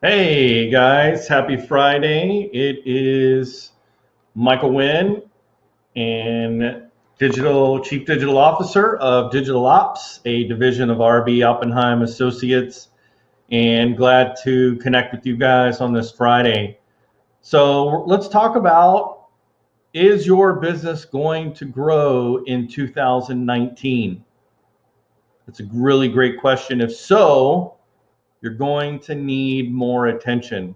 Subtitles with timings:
[0.00, 2.48] Hey guys, happy Friday.
[2.52, 3.72] It is
[4.36, 5.22] Michael Wynn
[5.96, 6.84] and
[7.18, 12.90] Digital Chief Digital Officer of Digital Ops, a division of RB Oppenheim Associates,
[13.50, 16.78] and glad to connect with you guys on this Friday.
[17.40, 19.26] So let's talk about
[19.94, 24.24] is your business going to grow in 2019?
[25.44, 26.80] That's a really great question.
[26.80, 27.77] If so,
[28.40, 30.74] you're going to need more attention.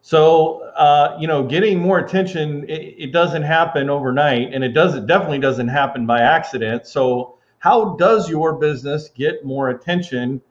[0.00, 4.94] So, uh, you know, getting more attention, it, it, doesn't happen overnight and it does
[4.94, 6.86] it definitely doesn't happen by accident.
[6.86, 10.42] So, how does your business get more attention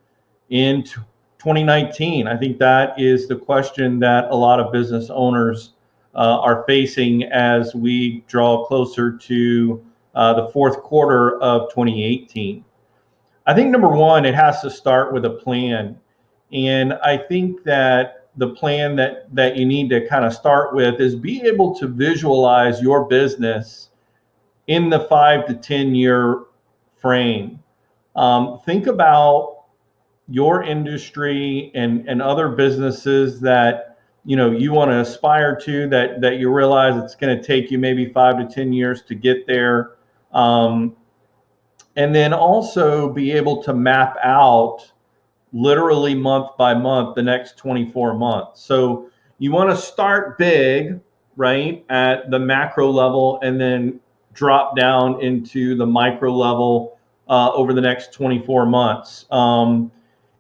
[0.50, 2.28] in 2019?
[2.28, 5.74] I think that is the question that a lot of business owners
[6.16, 12.66] uh, are facing as we draw closer to uh, the fourth quarter of 2018.
[13.46, 16.00] I think number one, it has to start with a plan.
[16.52, 21.00] And I think that the plan that, that you need to kind of start with
[21.00, 23.90] is be able to visualize your business
[24.68, 26.44] in the five to 10 year
[27.02, 27.60] frame.
[28.16, 29.66] Um, think about
[30.30, 36.22] your industry and, and other businesses that you know you want to aspire to that
[36.22, 39.46] that you realize it's going to take you maybe five to ten years to get
[39.48, 39.96] there
[40.32, 40.96] um,
[41.96, 44.92] and then also be able to map out
[45.52, 48.62] literally month by month the next 24 months.
[48.62, 51.00] So you want to start big,
[51.36, 54.00] right, at the macro level and then
[54.34, 56.98] drop down into the micro level
[57.30, 59.26] uh, over the next 24 months.
[59.32, 59.92] Um,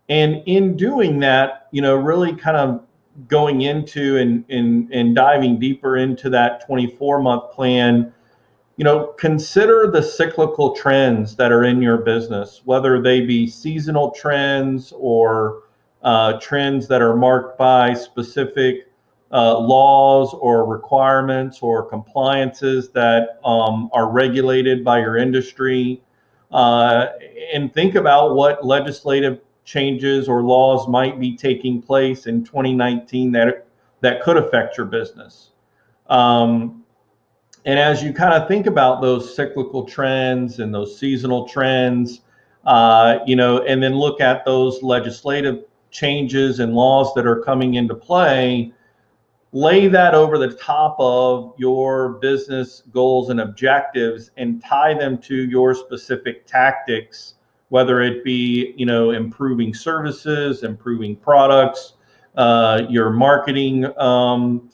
[0.09, 2.83] and in doing that, you know, really kind of
[3.27, 8.11] going into and, and, and diving deeper into that 24 month plan
[8.77, 14.11] you know, consider the cyclical trends that are in your business, whether they be seasonal
[14.11, 15.63] trends or
[16.01, 18.87] uh, trends that are marked by specific
[19.31, 26.01] uh, laws or requirements or compliances that um, are regulated by your industry.
[26.51, 27.07] Uh,
[27.53, 33.65] and think about what legislative changes or laws might be taking place in 2019 that
[34.01, 35.51] that could affect your business.
[36.07, 36.82] Um,
[37.65, 42.21] and as you kind of think about those cyclical trends and those seasonal trends,
[42.65, 47.75] uh, you know, and then look at those legislative changes and laws that are coming
[47.75, 48.73] into play,
[49.53, 55.35] lay that over the top of your business goals and objectives and tie them to
[55.35, 57.35] your specific tactics,
[57.69, 61.93] whether it be, you know, improving services, improving products,
[62.35, 63.85] uh, your marketing.
[63.99, 64.69] Um,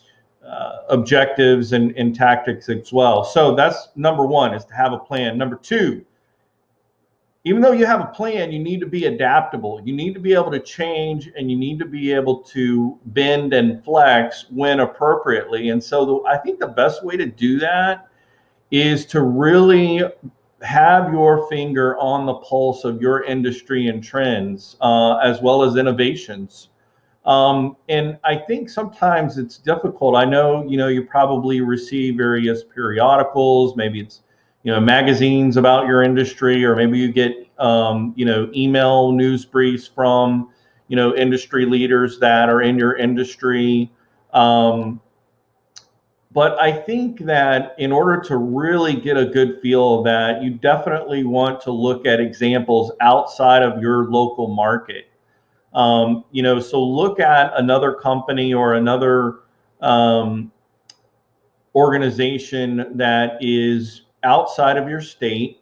[0.50, 3.24] uh, objectives and, and tactics as well.
[3.24, 5.38] So that's number one is to have a plan.
[5.38, 6.06] Number two,
[7.46, 9.82] even though you have a plan, you need to be adaptable.
[9.84, 13.54] You need to be able to change and you need to be able to bend
[13.54, 15.70] and flex when appropriately.
[15.70, 18.08] And so the, I think the best way to do that
[18.72, 20.04] is to really
[20.62, 25.78] have your finger on the pulse of your industry and trends, uh, as well as
[25.78, 26.69] innovations.
[27.30, 30.16] Um, and I think sometimes it's difficult.
[30.16, 34.24] I know, you know, you probably receive various periodicals, maybe it's,
[34.64, 39.46] you know, magazines about your industry, or maybe you get, um, you know, email news
[39.46, 40.50] briefs from,
[40.88, 43.92] you know, industry leaders that are in your industry.
[44.34, 45.00] Um,
[46.32, 50.50] but I think that in order to really get a good feel of that, you
[50.50, 55.09] definitely want to look at examples outside of your local market.
[55.74, 59.42] Um, you know, so look at another company or another
[59.82, 60.52] um,
[61.76, 65.62] organization that is outside of your state,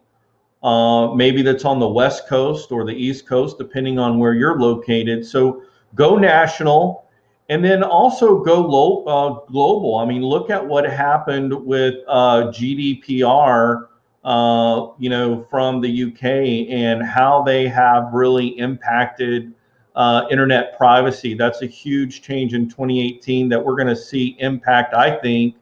[0.63, 4.59] uh, maybe that's on the West Coast or the East Coast, depending on where you're
[4.59, 5.25] located.
[5.25, 5.63] So
[5.95, 7.05] go national
[7.49, 9.97] and then also go uh, global.
[9.97, 13.87] I mean, look at what happened with uh, GDPR,
[14.23, 19.53] uh, you know, from the UK and how they have really impacted
[19.97, 21.33] uh, internet privacy.
[21.33, 25.55] That's a huge change in 2018 that we're going to see impact, I think,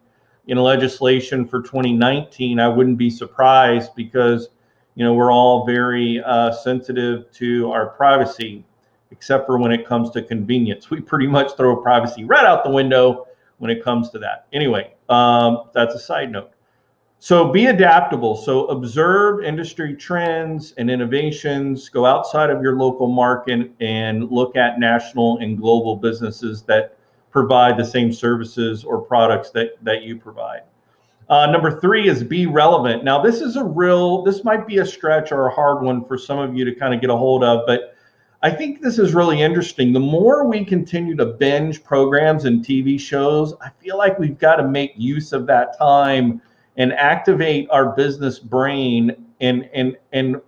[0.47, 2.59] in legislation for 2019.
[2.59, 4.49] I wouldn't be surprised because,
[4.95, 8.65] you know, we're all very uh, sensitive to our privacy,
[9.09, 10.89] except for when it comes to convenience.
[10.91, 13.27] We pretty much throw privacy right out the window
[13.59, 14.47] when it comes to that.
[14.51, 16.51] Anyway, um, that's a side note.
[17.19, 18.35] So be adaptable.
[18.35, 21.89] So observe industry trends and innovations.
[21.89, 26.97] Go outside of your local market and look at national and global businesses that
[27.31, 30.61] provide the same services or products that, that you provide.
[31.27, 33.03] Uh, number three is be relevant.
[33.03, 36.17] Now, this is a real, this might be a stretch or a hard one for
[36.17, 37.95] some of you to kind of get a hold of, but
[38.43, 39.91] I think this is really interesting.
[39.91, 44.57] The more we continue to binge programs and TV shows, I feel like we've got
[44.57, 46.41] to make use of that time
[46.77, 50.41] and activate our business brain and and and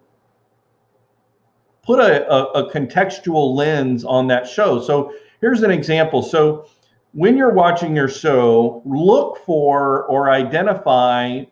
[1.84, 4.82] put a, a, a contextual lens on that show.
[4.82, 6.22] So here's an example.
[6.22, 6.68] So
[7.14, 11.44] when you're watching your show, look for or identify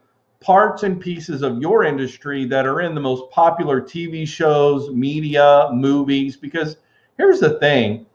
[0.41, 5.69] parts and pieces of your industry that are in the most popular TV shows, media,
[5.71, 6.35] movies.
[6.37, 6.77] Because
[7.17, 8.05] here's the thing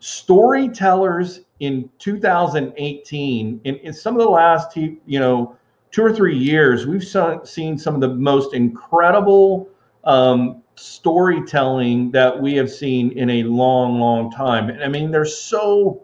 [0.00, 5.56] storytellers in 2018, in, in some of the last, you know,
[5.94, 9.68] two or three years, we've seen some of the most incredible
[10.02, 14.70] um, storytelling that we have seen in a long, long time.
[14.70, 16.02] And I mean, they're so,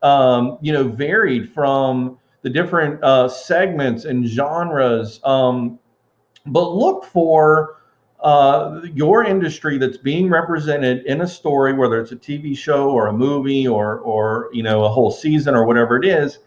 [0.00, 5.20] um, you know, varied from the different uh, segments and genres.
[5.22, 5.78] Um,
[6.46, 7.82] but look for
[8.20, 13.08] uh, your industry that's being represented in a story, whether it's a TV show or
[13.08, 16.38] a movie or or you know a whole season or whatever it is,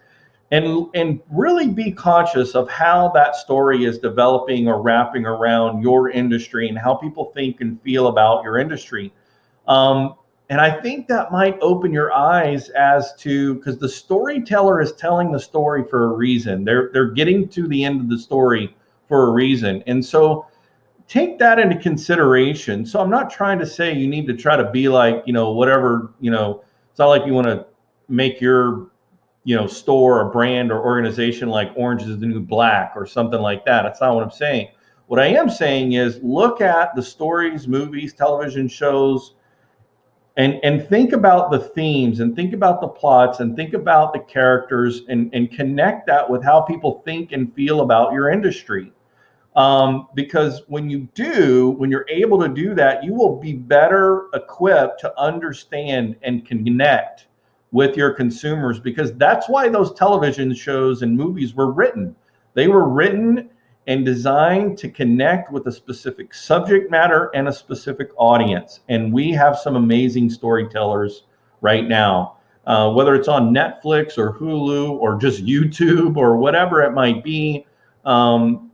[0.54, 6.12] and and really be conscious of how that story is developing or wrapping around your
[6.12, 9.12] industry and how people think and feel about your industry.
[9.68, 10.14] Um,
[10.50, 15.32] and I think that might open your eyes as to because the storyteller is telling
[15.32, 16.64] the story for a reason.
[16.64, 18.76] They're they're getting to the end of the story
[19.08, 19.84] for a reason.
[19.88, 20.46] And so
[21.08, 22.86] take that into consideration.
[22.86, 25.52] So I'm not trying to say you need to try to be like, you know,
[25.52, 27.66] whatever, you know, it's not like you want to
[28.08, 28.92] make your,
[29.44, 33.42] you know, store or brand or organization like orange is the new black or something
[33.42, 33.84] like that.
[33.84, 34.70] That's not what I'm saying.
[35.08, 39.36] What I am saying is look at the stories, movies, television shows,
[40.38, 44.20] and and think about the themes and think about the plots and think about the
[44.20, 48.92] characters and and connect that with how people think and feel about your industry
[49.56, 54.28] um, because when you do when you're able to do that you will be better
[54.34, 57.28] equipped to understand and connect
[57.74, 62.16] with your consumers because that's why those television shows and movies were written
[62.54, 63.50] they were written
[63.88, 68.80] and designed to connect with a specific subject matter and a specific audience.
[68.88, 71.24] And we have some amazing storytellers
[71.62, 76.92] right now, uh, whether it's on Netflix or Hulu or just YouTube or whatever it
[76.92, 77.66] might be.
[78.06, 78.72] Um,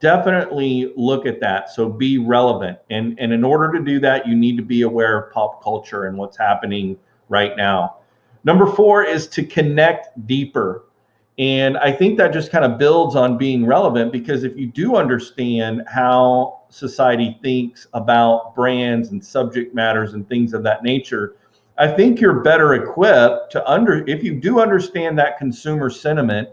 [0.00, 1.70] definitely look at that.
[1.70, 2.78] So be relevant.
[2.88, 6.06] And, and in order to do that, you need to be aware of pop culture
[6.06, 6.96] and what's happening
[7.28, 7.96] right now.
[8.44, 10.84] Number four is to connect deeper.
[11.38, 14.96] And I think that just kind of builds on being relevant because if you do
[14.96, 21.36] understand how society thinks about brands and subject matters and things of that nature,
[21.78, 26.48] I think you're better equipped to under if you do understand that consumer sentiment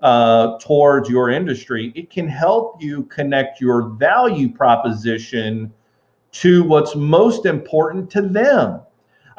[0.00, 5.70] uh, towards your industry, it can help you connect your value proposition
[6.32, 8.80] to what's most important to them.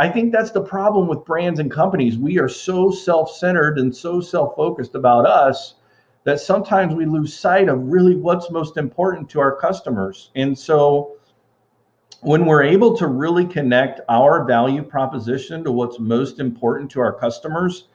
[0.02, 2.18] I think that's the problem with brands and companies.
[2.18, 5.76] We are so self centered and so self focused about us
[6.24, 10.32] that sometimes we lose sight of really what's most important to our customers.
[10.36, 11.18] And so
[12.22, 17.14] when we're able to really connect our value proposition to what's most important to our
[17.14, 17.88] customers,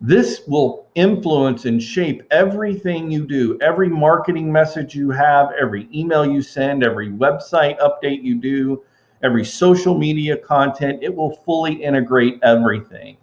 [0.00, 6.24] this will influence and shape everything you do, every marketing message you have, every email
[6.24, 8.80] you send, every website update you do,
[9.22, 11.02] every social media content.
[11.02, 13.16] It will fully integrate everything.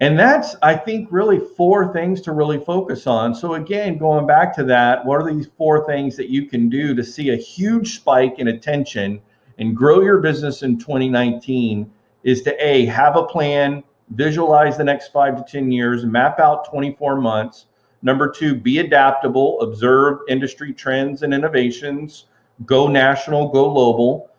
[0.00, 3.34] And that's, I think, really four things to really focus on.
[3.34, 6.94] So, again, going back to that, what are these four things that you can do
[6.94, 9.20] to see a huge spike in attention
[9.58, 11.90] and grow your business in 2019?
[12.24, 16.68] Is to A, have a plan, visualize the next five to 10 years, map out
[16.68, 17.66] 24 months.
[18.02, 22.26] Number two, be adaptable, observe industry trends and innovations,
[22.66, 24.30] go national, go global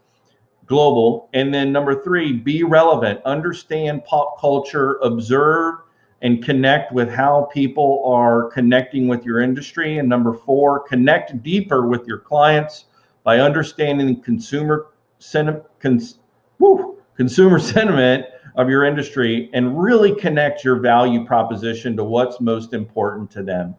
[0.66, 1.30] global.
[1.34, 5.76] And then number three, be relevant, understand pop culture, observe
[6.22, 10.00] and connect with how people are connecting with your industry.
[10.00, 12.86] And number four, connect deeper with your clients
[13.24, 14.88] by understanding consumer
[15.20, 16.20] sentiment, cons,
[17.16, 23.30] consumer sentiment of your industry and really connect your value proposition to what's most important
[23.32, 23.76] to them.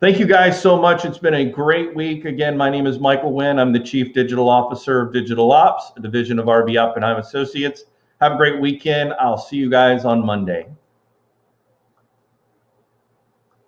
[0.00, 1.04] Thank you guys so much.
[1.04, 2.24] It's been a great week.
[2.24, 3.58] Again, my name is Michael Wynn.
[3.58, 7.82] I'm the Chief Digital Officer of Digital Ops, a division of RB Oppenheim Associates.
[8.20, 9.12] Have a great weekend.
[9.18, 10.68] I'll see you guys on Monday.